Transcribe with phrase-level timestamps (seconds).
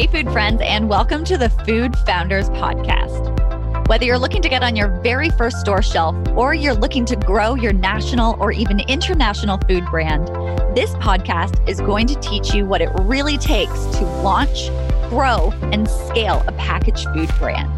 [0.00, 3.86] Hey, food friends, and welcome to the Food Founders Podcast.
[3.86, 7.16] Whether you're looking to get on your very first store shelf or you're looking to
[7.16, 10.28] grow your national or even international food brand,
[10.74, 14.70] this podcast is going to teach you what it really takes to launch,
[15.10, 17.70] grow, and scale a packaged food brand.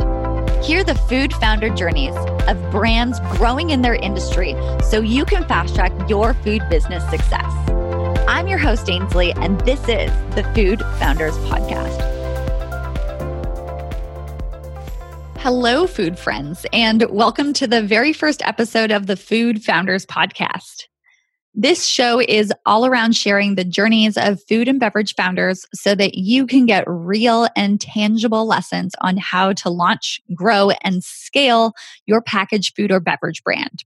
[0.65, 2.15] Hear the food founder journeys
[2.47, 4.55] of brands growing in their industry
[4.85, 7.53] so you can fast track your food business success.
[8.29, 12.12] I'm your host, Ainsley, and this is the Food Founders Podcast.
[15.43, 20.85] Hello, food friends, and welcome to the very first episode of the Food Founders Podcast.
[21.53, 26.15] This show is all around sharing the journeys of food and beverage founders so that
[26.15, 31.73] you can get real and tangible lessons on how to launch, grow, and scale
[32.07, 33.83] your packaged food or beverage brand.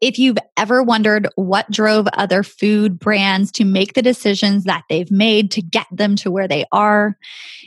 [0.00, 5.10] If you've ever wondered what drove other food brands to make the decisions that they've
[5.10, 7.16] made to get them to where they are,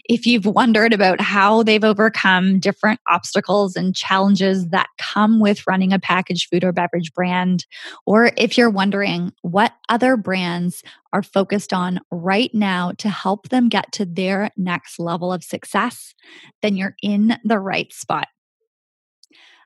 [0.06, 5.94] if you've wondered about how they've overcome different obstacles and challenges that come with running
[5.94, 7.66] a packaged food or beverage brand,
[8.06, 13.70] or if you're wondering what other brands are focused on right now to help them
[13.70, 16.14] get to their next level of success,
[16.62, 18.28] then you're in the right spot.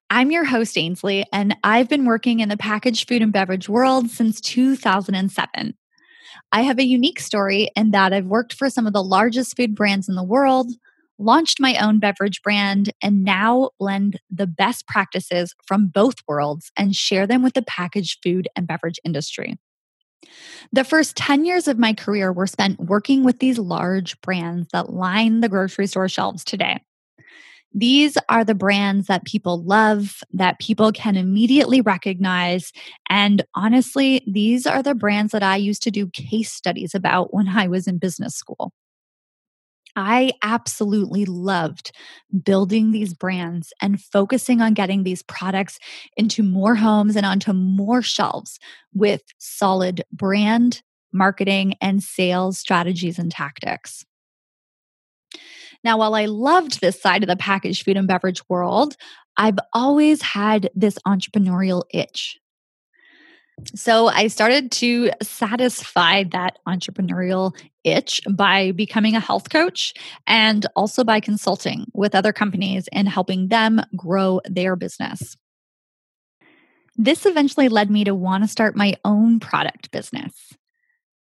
[0.10, 4.10] I'm your host, Ainsley, and I've been working in the packaged food and beverage world
[4.10, 5.74] since 2007.
[6.52, 9.76] I have a unique story in that I've worked for some of the largest food
[9.76, 10.72] brands in the world,
[11.18, 16.96] launched my own beverage brand, and now blend the best practices from both worlds and
[16.96, 19.58] share them with the packaged food and beverage industry.
[20.72, 24.92] The first 10 years of my career were spent working with these large brands that
[24.92, 26.82] line the grocery store shelves today.
[27.74, 32.72] These are the brands that people love, that people can immediately recognize.
[33.10, 37.48] And honestly, these are the brands that I used to do case studies about when
[37.48, 38.72] I was in business school.
[39.96, 41.92] I absolutely loved
[42.44, 45.78] building these brands and focusing on getting these products
[46.18, 48.60] into more homes and onto more shelves
[48.94, 50.82] with solid brand,
[51.12, 54.04] marketing, and sales strategies and tactics.
[55.84, 58.96] Now, while I loved this side of the packaged food and beverage world,
[59.38, 62.40] I've always had this entrepreneurial itch.
[63.76, 69.94] So I started to satisfy that entrepreneurial itch by becoming a health coach
[70.26, 75.38] and also by consulting with other companies and helping them grow their business.
[76.96, 80.54] This eventually led me to want to start my own product business.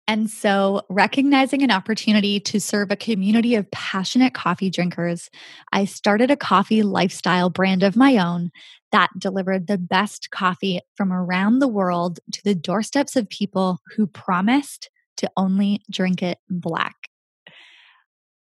[0.09, 5.29] And so, recognizing an opportunity to serve a community of passionate coffee drinkers,
[5.71, 8.51] I started a coffee lifestyle brand of my own
[8.91, 14.07] that delivered the best coffee from around the world to the doorsteps of people who
[14.07, 17.08] promised to only drink it black.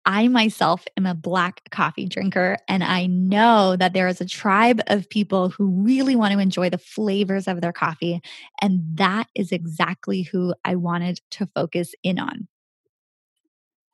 [0.04, 4.80] I myself am a black coffee drinker, and I know that there is a tribe
[4.88, 8.20] of people who really want to enjoy the flavors of their coffee.
[8.60, 12.48] And that is exactly who I wanted to focus in on.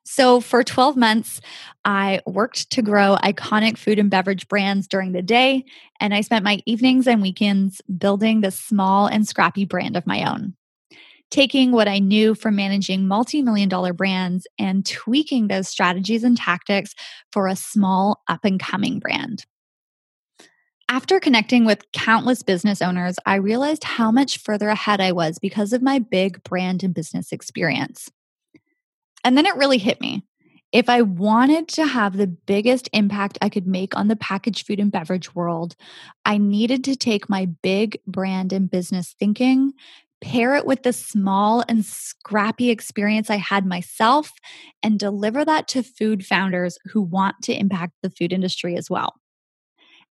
[0.05, 1.39] So, for 12 months,
[1.85, 5.65] I worked to grow iconic food and beverage brands during the day,
[5.99, 10.27] and I spent my evenings and weekends building the small and scrappy brand of my
[10.27, 10.55] own
[11.31, 16.37] taking what I knew from managing multi million dollar brands and tweaking those strategies and
[16.37, 16.95] tactics
[17.31, 19.45] for a small up and coming brand.
[20.89, 25.71] After connecting with countless business owners, I realized how much further ahead I was because
[25.71, 28.09] of my big brand and business experience.
[29.23, 30.23] And then it really hit me.
[30.71, 34.79] If I wanted to have the biggest impact I could make on the packaged food
[34.79, 35.75] and beverage world,
[36.25, 39.73] I needed to take my big brand and business thinking,
[40.21, 44.31] pair it with the small and scrappy experience I had myself,
[44.83, 49.15] and deliver that to food founders who want to impact the food industry as well.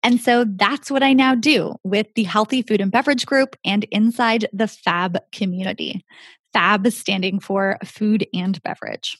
[0.02, 3.84] And so that's what I now do with the Healthy Food and Beverage Group and
[3.90, 6.04] inside the FAB community.
[6.52, 9.18] FAB standing for food and beverage.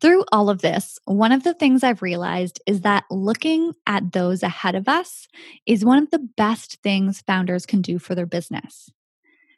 [0.00, 4.42] Through all of this, one of the things I've realized is that looking at those
[4.42, 5.28] ahead of us
[5.64, 8.90] is one of the best things founders can do for their business.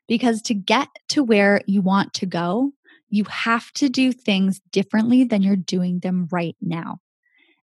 [0.07, 2.73] Because to get to where you want to go,
[3.09, 6.99] you have to do things differently than you're doing them right now.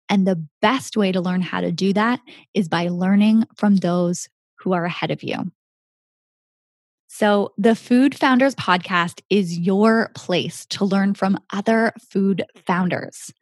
[0.09, 2.19] And the best way to learn how to do that
[2.53, 4.27] is by learning from those
[4.59, 5.51] who are ahead of you.
[7.11, 13.33] So, the Food Founders Podcast is your place to learn from other food founders.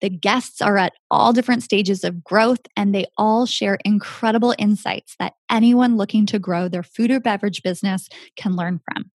[0.00, 5.14] The guests are at all different stages of growth and they all share incredible insights
[5.18, 9.10] that anyone looking to grow their food or beverage business can learn from.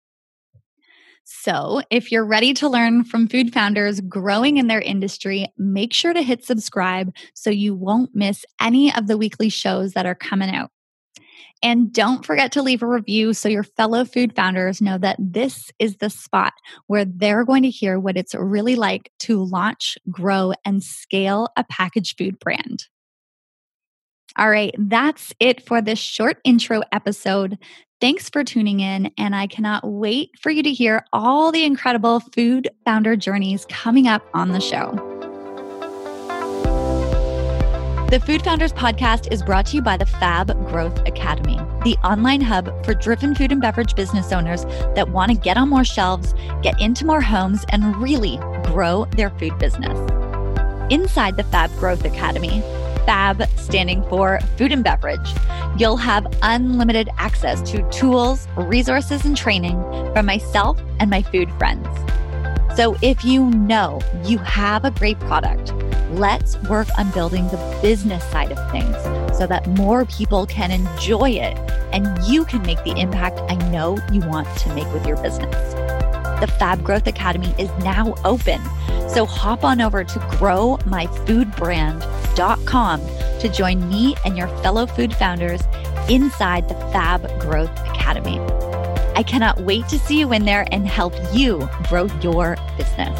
[1.27, 6.13] So, if you're ready to learn from food founders growing in their industry, make sure
[6.13, 10.55] to hit subscribe so you won't miss any of the weekly shows that are coming
[10.55, 10.71] out.
[11.63, 15.71] And don't forget to leave a review so your fellow food founders know that this
[15.79, 16.53] is the spot
[16.89, 21.65] where they're going to hear what it's really like to launch, grow, and scale a
[21.65, 22.85] packaged food brand.
[24.37, 27.57] All right, that's it for this short intro episode.
[28.01, 32.21] Thanks for tuning in, and I cannot wait for you to hear all the incredible
[32.21, 35.14] food founder journeys coming up on the show.
[38.11, 42.43] The Food Founders Podcast is brought to you by the Fab Growth Academy, the online
[42.43, 44.65] hub for driven food and beverage business owners
[44.95, 49.31] that want to get on more shelves, get into more homes, and really grow their
[49.31, 49.99] food business.
[50.93, 52.61] Inside the Fab Growth Academy,
[53.07, 55.35] FAB standing for food and beverage,
[55.77, 61.89] you'll have unlimited access to tools, resources, and training from myself and my food friends.
[62.77, 65.73] So if you know you have a great product,
[66.19, 68.97] let's work on building the business side of things
[69.37, 71.59] so that more people can enjoy it
[71.93, 75.75] and you can make the impact I know you want to make with your business.
[76.41, 78.61] The Fab Growth Academy is now open.
[79.09, 83.01] So hop on over to growmyfoodbrand.com
[83.41, 85.63] to join me and your fellow food founders
[86.09, 88.39] inside the Fab Growth Academy.
[89.17, 93.17] I cannot wait to see you in there and help you grow your business.